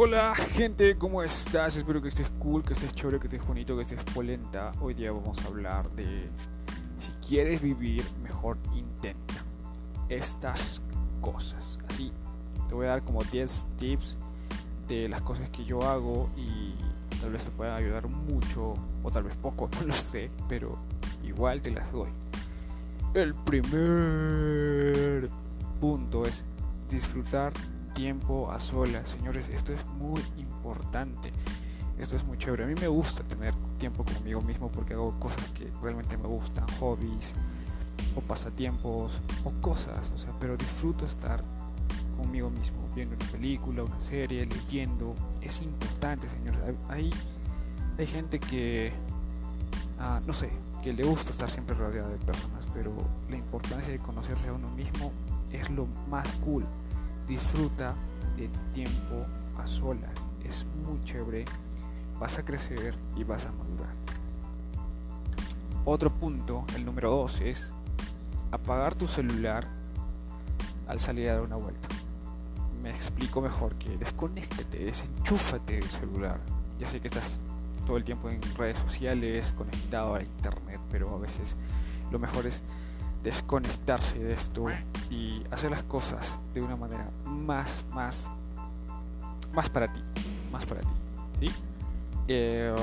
Hola 0.00 0.32
gente, 0.36 0.96
¿cómo 0.96 1.24
estás? 1.24 1.74
Espero 1.74 2.00
que 2.00 2.06
estés 2.06 2.30
cool, 2.38 2.62
que 2.62 2.72
estés 2.72 2.92
chévere, 2.92 3.18
que 3.18 3.26
estés 3.26 3.44
bonito, 3.44 3.74
que 3.74 3.82
estés 3.82 4.04
polenta. 4.04 4.70
Hoy 4.80 4.94
día 4.94 5.10
vamos 5.10 5.44
a 5.44 5.48
hablar 5.48 5.90
de 5.90 6.30
si 6.98 7.10
quieres 7.14 7.60
vivir, 7.60 8.04
mejor 8.22 8.58
intenta 8.76 9.34
estas 10.08 10.80
cosas. 11.20 11.80
Así, 11.88 12.12
te 12.68 12.76
voy 12.76 12.86
a 12.86 12.90
dar 12.90 13.02
como 13.02 13.24
10 13.24 13.66
tips 13.76 14.16
de 14.86 15.08
las 15.08 15.20
cosas 15.22 15.50
que 15.50 15.64
yo 15.64 15.82
hago 15.82 16.30
y 16.36 16.76
tal 17.20 17.32
vez 17.32 17.46
te 17.46 17.50
pueda 17.50 17.74
ayudar 17.74 18.06
mucho 18.06 18.74
o 19.02 19.10
tal 19.10 19.24
vez 19.24 19.34
poco, 19.34 19.68
no 19.80 19.88
lo 19.88 19.92
sé, 19.92 20.30
pero 20.48 20.78
igual 21.24 21.60
te 21.60 21.72
las 21.72 21.90
doy. 21.90 22.10
El 23.14 23.34
primer 23.34 25.28
punto 25.80 26.24
es 26.24 26.44
disfrutar 26.88 27.52
tiempo 27.98 28.48
a 28.52 28.60
solas. 28.60 29.10
Señores, 29.10 29.48
esto 29.48 29.72
es 29.72 29.84
muy 29.98 30.22
importante. 30.36 31.32
Esto 31.98 32.16
es 32.16 32.24
muy 32.24 32.38
chévere. 32.38 32.64
A 32.64 32.66
mí 32.66 32.74
me 32.80 32.88
gusta 32.88 33.24
tener 33.24 33.54
tiempo 33.78 34.04
conmigo 34.04 34.40
mismo 34.40 34.70
porque 34.70 34.94
hago 34.94 35.18
cosas 35.18 35.44
que 35.50 35.70
realmente 35.82 36.16
me 36.16 36.28
gustan, 36.28 36.64
hobbies 36.78 37.34
o 38.14 38.20
pasatiempos 38.20 39.20
o 39.44 39.50
cosas, 39.60 40.10
o 40.14 40.18
sea, 40.18 40.32
pero 40.38 40.56
disfruto 40.56 41.04
estar 41.06 41.42
conmigo 42.16 42.50
mismo, 42.50 42.78
viendo 42.94 43.16
una 43.16 43.26
película, 43.26 43.82
una 43.82 44.00
serie, 44.00 44.46
leyendo. 44.46 45.14
Es 45.40 45.60
importante, 45.62 46.28
señores. 46.28 46.60
Hay, 46.88 47.10
hay 47.98 48.06
gente 48.06 48.38
que, 48.38 48.92
ah, 49.98 50.20
no 50.24 50.32
sé, 50.32 50.50
que 50.82 50.92
le 50.92 51.04
gusta 51.04 51.30
estar 51.30 51.50
siempre 51.50 51.76
rodeada 51.76 52.08
de 52.08 52.18
personas, 52.18 52.66
pero 52.72 52.92
la 53.28 53.36
importancia 53.36 53.90
de 53.90 53.98
conocerse 53.98 54.48
a 54.48 54.52
uno 54.52 54.70
mismo 54.70 55.12
es 55.50 55.68
lo 55.70 55.86
más 56.08 56.26
cool 56.44 56.64
disfruta 57.28 57.94
de 58.36 58.48
tiempo 58.72 59.26
a 59.58 59.66
solas. 59.66 60.12
Es 60.44 60.66
muy 60.84 61.00
chévere. 61.04 61.44
Vas 62.18 62.38
a 62.38 62.44
crecer 62.44 62.96
y 63.16 63.24
vas 63.24 63.46
a 63.46 63.52
madurar. 63.52 63.92
Otro 65.84 66.10
punto, 66.10 66.64
el 66.74 66.84
número 66.84 67.10
2, 67.10 67.40
es 67.42 67.72
apagar 68.50 68.94
tu 68.94 69.08
celular 69.08 69.66
al 70.86 71.00
salir 71.00 71.28
a 71.28 71.34
dar 71.34 71.42
una 71.42 71.56
vuelta. 71.56 71.88
Me 72.82 72.90
explico 72.90 73.40
mejor 73.40 73.76
que 73.76 73.96
desconéctate, 73.96 74.84
desenchúfate 74.84 75.74
del 75.74 75.88
celular. 75.88 76.40
Ya 76.78 76.86
sé 76.88 77.00
que 77.00 77.08
estás 77.08 77.24
todo 77.86 77.96
el 77.96 78.04
tiempo 78.04 78.28
en 78.28 78.40
redes 78.56 78.78
sociales, 78.78 79.52
conectado 79.56 80.14
a 80.14 80.22
internet, 80.22 80.80
pero 80.90 81.14
a 81.14 81.18
veces 81.18 81.56
lo 82.10 82.18
mejor 82.18 82.46
es 82.46 82.62
desconectarse 83.22 84.18
de 84.18 84.34
esto 84.34 84.66
y 85.10 85.42
hacer 85.50 85.70
las 85.70 85.82
cosas 85.84 86.38
de 86.54 86.62
una 86.62 86.76
manera 86.76 87.10
más, 87.24 87.84
más, 87.90 88.28
más 89.54 89.70
para 89.70 89.92
ti, 89.92 90.00
más 90.52 90.66
para 90.66 90.80
ti, 90.80 90.94
¿sí? 91.40 91.52
Eh, 92.28 92.74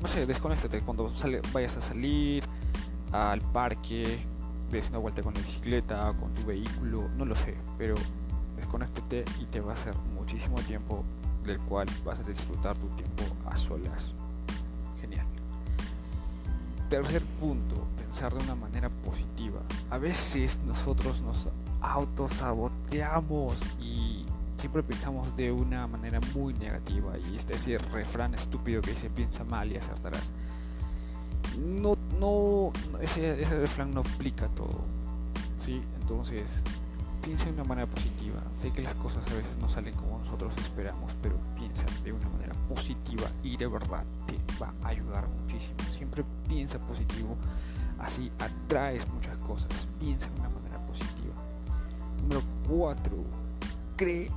no 0.00 0.08
sé, 0.08 0.26
desconéctate 0.26 0.80
cuando 0.80 1.10
vayas 1.52 1.76
a 1.76 1.80
salir 1.80 2.44
al 3.12 3.40
parque, 3.40 4.24
des 4.70 4.88
una 4.90 4.98
vuelta 4.98 5.22
con 5.22 5.34
la 5.34 5.40
bicicleta, 5.40 6.12
con 6.18 6.32
tu 6.32 6.44
vehículo, 6.44 7.08
no 7.16 7.24
lo 7.24 7.36
sé, 7.36 7.56
pero 7.78 7.94
desconéctate 8.56 9.24
y 9.40 9.44
te 9.46 9.60
va 9.60 9.72
a 9.72 9.74
hacer 9.74 9.94
muchísimo 10.14 10.56
tiempo 10.62 11.04
del 11.44 11.60
cual 11.60 11.86
vas 12.04 12.18
a 12.18 12.22
disfrutar 12.22 12.76
tu 12.76 12.88
tiempo 12.88 13.22
a 13.46 13.56
solas. 13.56 14.12
Genial. 15.00 15.26
Tercer 16.90 17.22
punto, 17.40 17.86
pensar 17.96 18.34
de 18.34 18.42
una 18.42 18.54
manera 18.54 18.88
positiva. 18.88 19.60
A 19.90 19.98
veces 19.98 20.60
nosotros 20.66 21.22
nos 21.22 21.48
autosaboteamos 21.80 23.60
y 23.80 23.93
siempre 24.56 24.82
pensamos 24.82 25.34
de 25.36 25.52
una 25.52 25.86
manera 25.86 26.20
muy 26.34 26.54
negativa 26.54 27.18
y 27.18 27.36
este 27.36 27.54
es 27.54 27.66
el 27.68 27.80
refrán 27.80 28.34
estúpido 28.34 28.80
que 28.80 28.90
dice 28.92 29.10
piensa 29.10 29.44
mal 29.44 29.70
y 29.70 29.76
acertarás. 29.76 30.30
No, 31.58 31.96
no, 32.18 32.72
ese, 33.00 33.36
refrán 33.44 33.92
no 33.92 34.00
aplica 34.00 34.48
todo. 34.48 34.80
¿sí? 35.58 35.82
Entonces, 36.00 36.62
piensa 37.22 37.46
de 37.46 37.52
una 37.52 37.64
manera 37.64 37.86
positiva. 37.86 38.42
Sé 38.54 38.72
que 38.72 38.82
las 38.82 38.94
cosas 38.94 39.26
a 39.30 39.34
veces 39.34 39.56
no 39.58 39.68
salen 39.68 39.94
como 39.94 40.18
nosotros 40.18 40.52
esperamos, 40.58 41.12
pero 41.22 41.36
piensa 41.56 41.84
de 42.02 42.12
una 42.12 42.28
manera 42.28 42.54
positiva 42.68 43.24
y 43.42 43.56
de 43.56 43.66
verdad 43.66 44.04
te 44.26 44.38
va 44.62 44.74
a 44.82 44.88
ayudar 44.88 45.28
muchísimo. 45.28 45.78
Siempre 45.90 46.24
piensa 46.48 46.78
positivo, 46.78 47.36
así 47.98 48.30
atraes 48.38 49.08
muchas 49.12 49.36
cosas. 49.38 49.88
Piensa 50.00 50.28
de 50.30 50.40
una 50.40 50.48
manera 50.48 50.78
positiva. 50.86 51.34
Número 52.22 52.42
4. 52.68 53.12
Cree 53.96 54.30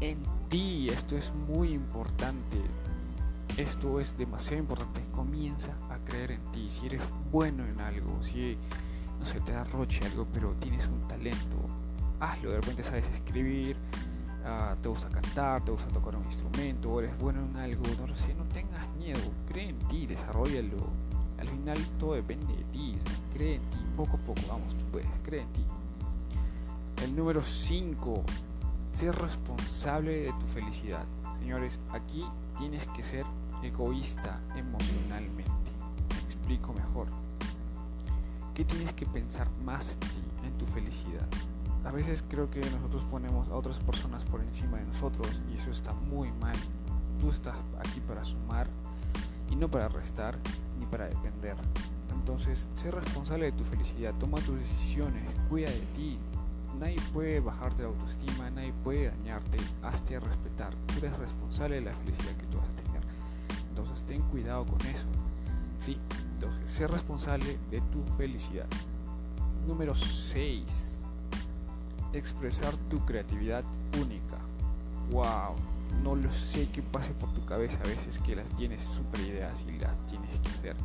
en 0.00 0.22
ti. 0.48 0.88
Esto 0.88 1.16
es 1.16 1.32
muy 1.34 1.72
importante. 1.72 2.58
Esto 3.56 4.00
es 4.00 4.16
demasiado 4.16 4.60
importante. 4.62 5.02
Comienza 5.12 5.76
a 5.88 5.96
creer 5.98 6.32
en 6.32 6.52
ti. 6.52 6.70
Si 6.70 6.86
eres 6.86 7.02
bueno 7.30 7.64
en 7.66 7.80
algo, 7.80 8.22
si 8.22 8.56
no 9.18 9.26
sé, 9.26 9.40
te 9.40 9.52
da 9.52 9.62
algo, 9.62 10.26
pero 10.32 10.52
tienes 10.54 10.88
un 10.88 11.00
talento, 11.06 11.56
hazlo. 12.20 12.50
De 12.50 12.60
repente 12.60 12.82
sabes 12.82 13.06
escribir, 13.08 13.76
Ah, 14.44 14.74
te 14.80 14.88
gusta 14.88 15.08
cantar, 15.08 15.62
te 15.62 15.70
gusta 15.70 15.88
tocar 15.88 16.16
un 16.16 16.24
instrumento, 16.24 16.98
eres 16.98 17.16
bueno 17.18 17.44
en 17.44 17.56
algo, 17.56 17.82
no 17.98 18.06
lo 18.06 18.16
sé, 18.16 18.34
no 18.34 18.44
tengas 18.44 18.88
miedo, 18.96 19.20
cree 19.46 19.68
en 19.68 19.78
ti, 19.80 20.06
desarrollalo. 20.06 20.78
Al 21.38 21.46
final 21.48 21.78
todo 21.98 22.14
depende 22.14 22.54
de 22.54 22.64
ti, 22.64 22.96
cree 23.32 23.56
en 23.56 23.70
ti, 23.70 23.78
poco 23.96 24.16
a 24.16 24.20
poco, 24.20 24.40
vamos, 24.48 24.76
tú 24.78 24.84
puedes, 24.86 25.08
cree 25.22 25.42
en 25.42 25.52
ti. 25.52 25.64
El 27.04 27.14
número 27.14 27.42
5, 27.42 28.24
ser 28.92 29.14
responsable 29.14 30.22
de 30.22 30.32
tu 30.32 30.46
felicidad. 30.46 31.04
Señores, 31.38 31.78
aquí 31.90 32.24
tienes 32.58 32.86
que 32.88 33.02
ser 33.02 33.24
egoísta 33.62 34.40
emocionalmente. 34.56 35.50
Me 36.10 36.20
explico 36.20 36.72
mejor. 36.72 37.08
¿Qué 38.54 38.64
tienes 38.64 38.92
que 38.92 39.06
pensar 39.06 39.48
más 39.64 39.92
en 39.92 40.00
ti, 40.00 40.22
en 40.44 40.58
tu 40.58 40.66
felicidad? 40.66 41.26
a 41.84 41.92
veces 41.92 42.22
creo 42.28 42.50
que 42.50 42.60
nosotros 42.60 43.04
ponemos 43.10 43.48
a 43.48 43.54
otras 43.54 43.78
personas 43.78 44.24
por 44.24 44.42
encima 44.42 44.78
de 44.78 44.84
nosotros 44.84 45.40
y 45.50 45.56
eso 45.56 45.70
está 45.70 45.92
muy 45.94 46.30
mal. 46.32 46.56
Tú 47.18 47.30
estás 47.30 47.56
aquí 47.78 48.00
para 48.00 48.24
sumar 48.24 48.68
y 49.50 49.56
no 49.56 49.68
para 49.68 49.88
restar 49.88 50.38
ni 50.78 50.86
para 50.86 51.06
depender. 51.06 51.56
Entonces, 52.12 52.68
sé 52.74 52.90
responsable 52.90 53.46
de 53.46 53.52
tu 53.52 53.64
felicidad, 53.64 54.14
toma 54.18 54.38
tus 54.40 54.58
decisiones, 54.58 55.22
cuida 55.48 55.70
de 55.70 55.80
ti. 55.96 56.18
Nadie 56.78 57.00
puede 57.12 57.40
bajarte 57.40 57.82
la 57.82 57.88
autoestima, 57.88 58.50
nadie 58.50 58.72
puede 58.84 59.10
dañarte, 59.10 59.58
hazte 59.82 60.18
respetar. 60.20 60.74
Tú 60.86 60.98
eres 60.98 61.16
responsable 61.18 61.76
de 61.76 61.80
la 61.82 61.94
felicidad 61.94 62.36
que 62.36 62.46
tú 62.46 62.58
vas 62.58 62.68
a 62.68 62.82
tener. 62.82 63.02
Entonces, 63.68 64.02
ten 64.04 64.22
cuidado 64.22 64.64
con 64.64 64.80
eso. 64.82 65.06
¿sí? 65.84 65.98
Entonces, 66.34 66.70
sé 66.70 66.86
responsable 66.86 67.58
de 67.70 67.80
tu 67.82 68.02
felicidad. 68.16 68.66
Número 69.66 69.94
6 69.94 70.90
expresar 72.12 72.76
tu 72.88 73.04
creatividad 73.04 73.64
única. 74.00 74.38
¡Wow! 75.10 75.56
No 76.02 76.14
lo 76.14 76.30
sé 76.30 76.68
qué 76.72 76.82
pase 76.82 77.12
por 77.12 77.32
tu 77.32 77.44
cabeza 77.44 77.78
a 77.84 77.88
veces 77.88 78.18
que 78.18 78.36
las 78.36 78.48
tienes 78.56 78.82
super 78.82 79.20
ideas 79.20 79.64
y 79.68 79.78
las 79.78 80.06
tienes 80.06 80.38
que 80.40 80.48
hacer. 80.48 80.76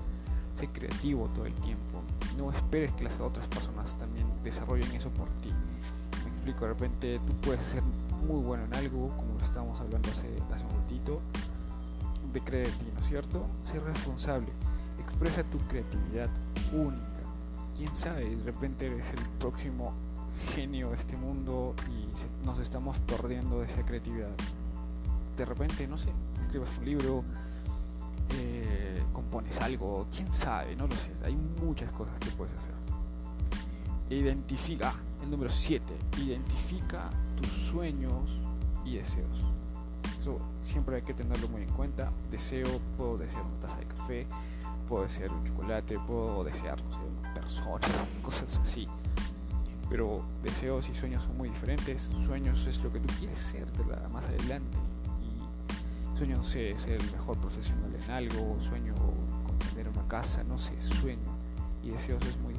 Sé 0.54 0.68
creativo 0.70 1.30
todo 1.34 1.46
el 1.46 1.54
tiempo. 1.54 2.02
No 2.38 2.52
esperes 2.52 2.92
que 2.94 3.04
las 3.04 3.20
otras 3.20 3.48
personas 3.48 3.98
también 3.98 4.28
desarrollen 4.44 4.92
eso 4.92 5.10
por 5.10 5.30
ti. 5.42 5.52
De 6.54 6.68
repente 6.68 7.20
tú 7.26 7.34
puedes 7.42 7.64
ser 7.66 7.82
muy 8.28 8.42
bueno 8.44 8.66
en 8.66 8.76
algo, 8.76 9.10
como 9.18 9.40
estábamos 9.42 9.80
hablando 9.82 10.10
hace, 10.10 10.30
hace 10.54 10.64
un 10.64 10.82
ratito, 10.82 11.20
de 12.32 12.42
creer 12.42 12.68
en 12.68 12.74
ti, 12.74 12.86
¿no 12.94 13.00
es 13.00 13.08
cierto? 13.08 13.46
Ser 13.64 13.84
responsable. 13.84 14.48
Expresa 15.00 15.44
tu 15.44 15.58
creatividad 15.68 16.30
única. 16.72 17.04
Quién 17.76 17.94
sabe, 17.96 18.36
de 18.36 18.44
repente 18.44 18.88
eres 18.88 19.10
el 19.12 19.26
próximo 19.40 19.94
genio 20.54 20.94
este 20.94 21.18
mundo 21.18 21.74
y 21.90 22.46
nos 22.46 22.60
estamos 22.60 22.98
perdiendo 23.00 23.60
de 23.60 23.66
esa 23.66 23.84
creatividad. 23.84 24.32
De 25.38 25.46
repente, 25.46 25.88
no 25.88 25.98
sé, 25.98 26.12
escribas 26.42 26.70
un 26.78 26.86
libro, 26.86 27.24
eh, 28.38 29.04
compones 29.14 29.60
algo, 29.62 30.08
quién 30.16 30.32
sabe, 30.32 30.76
no 30.76 30.88
lo 30.88 30.96
sé. 30.96 31.12
Hay 31.24 31.36
muchas 31.36 31.92
cosas 31.92 32.16
que 32.20 32.30
puedes 32.32 32.56
hacer. 32.56 32.85
Identifica, 34.10 34.94
el 35.24 35.32
número 35.32 35.50
7, 35.50 35.94
identifica 36.20 37.10
tus 37.36 37.48
sueños 37.48 38.40
y 38.84 38.98
deseos. 38.98 39.46
Eso 40.20 40.40
siempre 40.62 40.98
hay 40.98 41.02
que 41.02 41.14
tenerlo 41.14 41.48
muy 41.50 41.64
en 41.64 41.72
cuenta. 41.72 42.12
Deseo, 42.30 42.80
puedo 42.98 43.18
desear 43.18 43.44
una 43.44 43.60
taza 43.60 43.78
de 43.78 43.86
café, 43.86 44.28
puedo 44.88 45.04
desear 45.04 45.32
un 45.32 45.44
chocolate, 45.44 46.00
puedo 46.00 46.44
desear, 46.44 46.84
no 46.84 46.92
sé, 46.92 47.00
una 47.20 47.34
persona, 47.34 47.88
cosas 48.22 48.60
así 48.60 48.88
pero 49.90 50.24
deseos 50.44 50.90
y 50.90 50.94
sueños 50.94 51.24
son 51.24 51.38
muy 51.38 51.50
diferentes. 51.50 52.10
Sueños 52.26 52.66
es 52.68 52.84
lo 52.84 52.92
que 52.92 53.00
tú 53.00 53.14
quieres 53.20 53.40
ser 53.40 53.66
más 54.12 54.26
adelante. 54.26 54.78
Y 55.22 56.18
sueño, 56.18 56.38
no 56.38 56.44
sé, 56.44 56.78
ser 56.78 57.02
el 57.02 57.12
mejor 57.12 57.38
profesional 57.38 57.94
en 57.94 58.12
algo, 58.12 58.58
sueño 58.60 58.94
con 58.96 59.58
tener 59.60 59.88
una 59.90 60.08
casa, 60.08 60.44
no 60.44 60.58
sé, 60.58 60.80
sueño. 60.80 61.36
Y 61.84 61.92
deseos 61.92 62.26
es 62.26 62.38
muy 62.40 62.55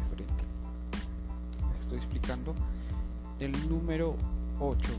estoy 1.87 1.99
explicando. 1.99 2.55
El 3.39 3.53
número 3.69 4.17
8. 4.59 4.93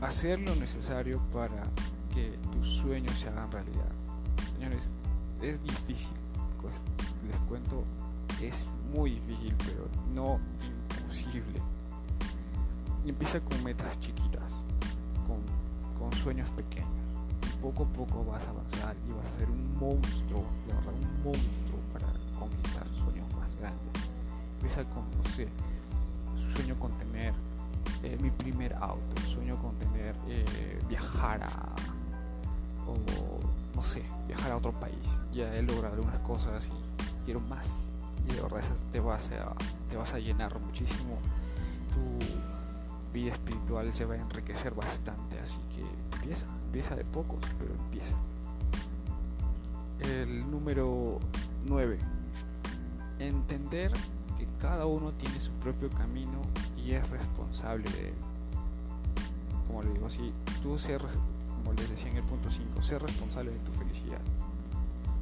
hacer 0.00 0.40
lo 0.40 0.54
necesario 0.56 1.20
para 1.32 1.62
que 2.14 2.38
tus 2.52 2.68
sueños 2.68 3.18
se 3.18 3.28
hagan 3.28 3.50
realidad. 3.50 3.90
Señores, 4.54 4.90
es 5.42 5.62
difícil, 5.62 6.12
les 7.28 7.36
cuento, 7.48 7.84
es 8.40 8.66
muy 8.92 9.10
difícil, 9.12 9.54
pero 9.58 9.88
no 10.12 10.40
imposible. 10.90 11.60
Empieza 13.04 13.40
con 13.40 13.62
metas 13.62 13.98
chiquitas, 14.00 14.52
con, 15.26 15.40
con 15.98 16.12
sueños 16.18 16.48
pequeños. 16.50 16.90
Y 17.46 17.62
poco 17.62 17.84
a 17.84 17.92
poco 17.92 18.24
vas 18.24 18.44
a 18.44 18.50
avanzar 18.50 18.96
y 19.08 19.12
vas 19.12 19.26
a 19.26 19.38
ser 19.38 19.50
un 19.50 19.78
monstruo, 19.78 20.44
de 20.66 20.74
verdad, 20.74 20.94
un 20.94 21.24
monstruo 21.24 21.78
para 21.92 22.06
conquistar 22.38 22.86
sueños 23.04 23.32
más 23.36 23.54
grandes. 23.56 23.88
Empieza 24.60 24.84
con, 24.90 25.04
no 25.10 25.24
sé, 25.36 25.48
sueño 26.38 26.78
con 26.78 26.96
tener 26.98 27.34
eh, 28.02 28.16
mi 28.20 28.30
primer 28.30 28.74
auto, 28.74 29.20
sueño 29.26 29.56
con 29.60 29.76
tener, 29.76 30.14
eh, 30.28 30.80
viajar 30.88 31.42
a, 31.42 31.74
o 32.86 32.94
no 33.74 33.82
sé, 33.82 34.02
viajar 34.26 34.52
a 34.52 34.56
otro 34.56 34.72
país. 34.72 35.18
Ya 35.32 35.54
he 35.54 35.62
logrado 35.62 35.94
algunas 35.94 36.20
cosas 36.22 36.68
y 36.68 37.24
quiero 37.24 37.40
más. 37.40 37.88
Y 38.28 38.34
de 38.34 38.42
verdad 38.42 38.62
te 38.92 39.00
vas 39.00 39.30
a, 39.32 39.54
te 39.88 39.96
vas 39.96 40.14
a 40.14 40.18
llenar 40.18 40.58
muchísimo. 40.60 41.18
Tu 41.92 43.12
vida 43.12 43.32
espiritual 43.32 43.92
se 43.92 44.04
va 44.04 44.14
a 44.14 44.18
enriquecer 44.18 44.74
bastante. 44.74 45.38
Así 45.40 45.58
que 45.74 45.84
empieza, 46.16 46.46
empieza 46.66 46.94
de 46.94 47.04
pocos, 47.04 47.40
pero 47.58 47.74
empieza. 47.74 48.16
El 50.00 50.48
número 50.50 51.18
9. 51.64 51.98
Entender 53.18 53.92
cada 54.60 54.86
uno 54.86 55.12
tiene 55.12 55.38
su 55.40 55.52
propio 55.52 55.88
camino 55.90 56.40
y 56.76 56.92
es 56.92 57.08
responsable 57.10 57.88
de 57.90 58.08
él. 58.08 58.14
Como 59.66 59.82
le 59.82 59.92
digo, 59.92 60.10
si 60.10 60.32
tú 60.62 60.78
ser, 60.78 61.00
como 61.00 61.72
les 61.74 61.88
decía 61.90 62.10
en 62.10 62.18
el 62.18 62.24
punto 62.24 62.50
5, 62.50 62.82
ser 62.82 63.02
responsable 63.02 63.52
de 63.52 63.58
tu 63.58 63.72
felicidad. 63.72 64.20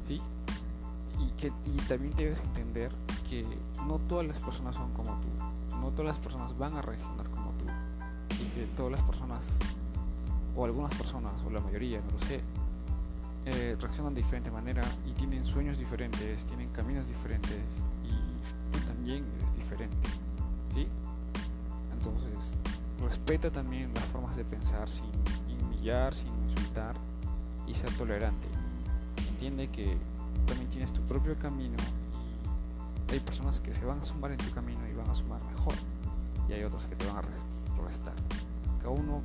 ¿Sí? 0.07 0.21
Y, 1.19 1.29
que, 1.31 1.51
y 1.65 1.77
también 1.87 2.15
debes 2.15 2.39
entender 2.39 2.91
que 3.29 3.45
no 3.85 3.99
todas 3.99 4.25
las 4.25 4.39
personas 4.39 4.75
son 4.75 4.91
como 4.93 5.19
tú. 5.19 5.77
No 5.79 5.89
todas 5.89 6.05
las 6.05 6.17
personas 6.17 6.57
van 6.57 6.75
a 6.75 6.81
reaccionar 6.81 7.29
como 7.29 7.51
tú. 7.51 7.65
Y 8.41 8.47
que 8.49 8.65
todas 8.77 8.93
las 8.93 9.01
personas, 9.01 9.45
o 10.55 10.65
algunas 10.65 10.93
personas, 10.95 11.33
o 11.45 11.49
la 11.49 11.59
mayoría, 11.59 11.99
no 12.01 12.11
lo 12.11 12.19
sé, 12.19 12.41
eh, 13.49 13.77
reaccionan 13.79 14.13
de 14.13 14.21
diferente 14.21 14.51
manera 14.51 14.81
y 15.05 15.13
tienen 15.13 15.45
sueños 15.45 15.77
diferentes, 15.77 16.43
tienen 16.43 16.67
caminos 16.69 17.07
diferentes 17.07 17.81
y 18.03 18.73
tú 18.73 18.85
también 18.85 19.25
eres 19.37 19.55
diferente. 19.55 20.09
¿Sí? 20.73 20.85
Entonces, 21.93 22.59
respeta 23.01 23.49
también 23.49 23.93
las 23.93 24.03
formas 24.05 24.35
de 24.35 24.43
pensar 24.43 24.89
sin 24.89 25.09
humillar, 25.61 26.13
sin 26.13 26.33
insultar 26.43 26.95
y 27.65 27.73
ser 27.73 27.89
tolerante. 27.93 28.49
Entiende 29.29 29.69
que 29.69 29.97
también 30.45 30.69
tienes 30.69 30.91
tu 30.91 31.01
propio 31.03 31.37
camino 31.39 31.77
y 33.09 33.13
hay 33.13 33.19
personas 33.21 33.61
que 33.61 33.73
se 33.73 33.85
van 33.85 34.01
a 34.01 34.05
sumar 34.05 34.31
en 34.31 34.37
tu 34.37 34.51
camino 34.51 34.85
y 34.89 34.93
van 34.93 35.09
a 35.09 35.15
sumar 35.15 35.41
mejor 35.45 35.73
y 36.49 36.53
hay 36.53 36.63
otras 36.65 36.85
que 36.85 36.97
te 36.97 37.05
van 37.07 37.17
a 37.17 37.81
restar. 37.81 38.15
Cada 38.79 38.89
uno 38.89 39.21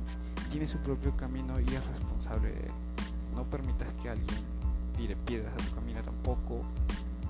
tiene 0.49 0.65
su 0.65 0.77
propio 0.77 1.15
camino 1.17 1.59
y 1.59 1.65
es 1.65 1.85
responsable 1.87 2.53
de 2.53 2.59
él. 2.61 2.71
No 3.35 3.43
permitas 3.43 3.91
que 4.01 4.09
alguien 4.09 4.37
tire 4.95 5.15
piedras 5.15 5.53
a 5.53 5.57
tu 5.57 5.75
camino 5.75 6.01
tampoco. 6.01 6.63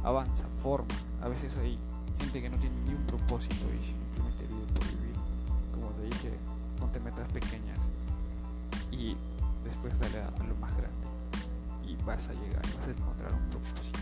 Avanza, 0.04 0.46
forma. 0.62 0.94
A 1.22 1.28
veces 1.28 1.56
hay 1.58 1.78
gente 2.20 2.42
que 2.42 2.50
no 2.50 2.58
tiene 2.58 2.76
ni 2.86 2.94
un 2.94 3.06
propósito 3.06 3.66
y 3.74 3.84
simplemente 3.84 4.46
vive 4.48 4.66
por 4.74 4.86
vivir 4.88 5.14
te 5.92 6.04
dije, 6.04 6.38
ponte 6.80 7.00
metas 7.00 7.28
pequeñas 7.30 7.80
y 8.92 9.16
después 9.64 10.00
dale 10.00 10.20
a, 10.20 10.44
lo 10.44 10.56
más 10.56 10.72
grande 10.76 11.08
y 11.86 11.96
vas 12.04 12.28
a 12.30 12.34
llegar, 12.34 12.62
vas 12.62 12.88
a 12.88 12.92
encontrar 12.92 13.34
un 13.34 13.50
propósito. 13.50 14.00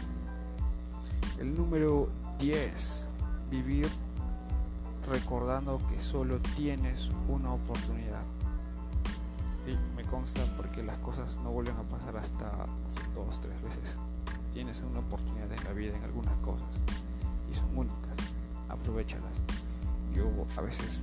El 1.39 1.56
número 1.56 2.09
10, 2.39 3.06
vivir 3.50 3.89
recordando 5.09 5.81
que 5.89 6.01
solo 6.01 6.39
tienes 6.56 7.09
una 7.27 7.53
oportunidad. 7.53 8.21
Y 9.68 9.78
me 9.96 10.04
consta 10.04 10.42
porque 10.58 10.84
las 10.84 10.98
cosas 11.00 11.38
no 11.44 11.52
vuelven 11.52 11.75
a 11.78 11.84
pasar 11.84 12.18
hasta 12.18 12.52
dos, 13.16 13.40
tres 13.40 13.62
veces. 13.62 13.98
Tienes 14.54 14.81
una 14.81 15.00
oportunidad 15.00 15.52
en 15.52 15.63
la 15.63 15.72
vida 15.74 15.96
en 15.96 16.04
algunas 16.04 16.36
cosas 16.38 16.68
y 17.50 17.54
son 17.54 17.78
únicas. 17.78 18.18
Aprovechalas. 18.69 19.40
Yo 20.13 20.25
a 20.58 20.62
veces 20.62 21.02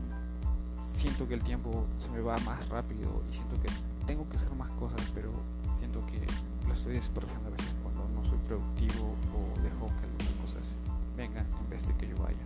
siento 0.84 1.28
que 1.28 1.34
el 1.34 1.42
tiempo 1.42 1.86
se 1.98 2.08
me 2.10 2.20
va 2.20 2.36
más 2.38 2.68
rápido 2.68 3.22
y 3.30 3.34
siento 3.34 3.60
que 3.60 3.68
tengo 4.06 4.28
que 4.28 4.36
hacer 4.36 4.50
más 4.54 4.70
cosas, 4.72 5.00
pero 5.14 5.30
siento 5.78 6.04
que 6.06 6.20
lo 6.66 6.74
estoy 6.74 6.94
desperdiciando 6.94 7.48
a 7.48 7.52
veces 7.52 7.74
cuando 7.82 8.08
no 8.08 8.24
soy 8.24 8.38
productivo 8.46 9.14
o 9.34 9.62
dejo 9.62 9.86
que 9.86 10.06
algunas 10.06 10.32
cosas 10.42 10.76
vengan 11.16 11.46
en 11.60 11.70
vez 11.70 11.86
de 11.86 11.94
que 11.94 12.08
yo 12.08 12.16
vaya. 12.16 12.36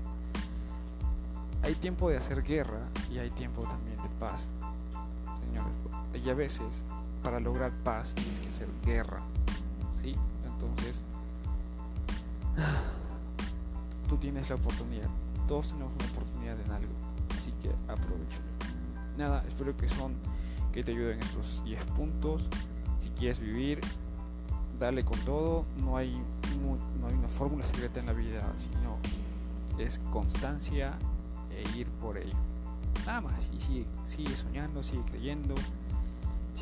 Hay 1.63 1.75
tiempo 1.77 2.11
de 2.11 2.17
hacer 2.17 2.43
guerra 2.43 2.89
y 3.11 3.19
hay 3.19 3.31
tiempo 3.31 3.63
también 3.63 3.97
de 4.03 4.09
paz. 4.19 4.49
Y 6.15 6.29
a 6.31 6.35
veces 6.35 6.85
para 7.23 7.41
lograr 7.41 7.73
paz 7.85 8.15
tienes 8.15 8.39
que 8.39 8.49
hacer 8.49 8.69
guerra, 8.85 9.23
¿sí? 10.01 10.15
Entonces, 10.45 11.05
tú 14.09 14.17
tienes 14.17 14.49
la 14.51 14.57
oportunidad, 14.57 15.09
todos 15.49 15.71
tenemos 15.71 15.93
una 15.95 16.11
oportunidad 16.11 16.61
en 16.61 16.73
algo 16.73 16.93
así 17.35 17.53
que 17.61 17.71
aprovechalo. 17.91 18.45
Nada, 19.17 19.45
espero 19.49 19.77
que 19.77 19.89
son 19.89 20.15
que 20.73 20.83
te 20.83 20.93
ayuden 20.93 21.21
estos 21.21 21.63
10 21.65 21.85
puntos. 21.87 22.49
Si 22.99 23.11
quieres 23.11 23.39
vivir, 23.41 23.81
dale 24.79 25.05
con 25.05 25.19
todo. 25.21 25.65
No 25.79 25.97
hay, 25.97 26.13
no, 27.01 27.07
hay 27.07 27.15
una 27.15 27.29
fórmula 27.29 27.65
secreta 27.65 28.01
en 28.01 28.07
la 28.07 28.13
vida, 28.13 28.53
sino 28.57 28.99
es 29.79 29.99
constancia 30.11 30.97
e 31.51 31.79
ir 31.79 31.89
por 31.89 32.17
ello. 32.17 32.37
Nada 33.07 33.21
más. 33.21 33.51
Y 33.53 33.61
sigue, 33.61 33.87
sigue 34.05 34.35
soñando, 34.35 34.83
sigue 34.83 35.03
creyendo, 35.11 35.55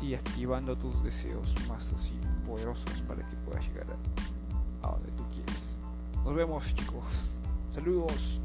sigue 0.01 0.15
activando 0.15 0.75
tus 0.75 1.03
deseos 1.03 1.53
más 1.69 1.93
así 1.93 2.19
poderosos 2.47 3.03
para 3.03 3.23
que 3.29 3.35
puedas 3.45 3.67
llegar 3.67 3.85
a 4.81 4.87
donde 4.87 5.11
tú 5.11 5.23
quieres. 5.31 5.77
Nos 6.25 6.33
vemos 6.33 6.73
chicos. 6.73 7.05
Saludos. 7.69 8.41